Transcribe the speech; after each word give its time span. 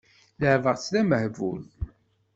Leεbeɣ-tt 0.39 0.91
d 0.93 0.95
amehbul. 1.01 1.61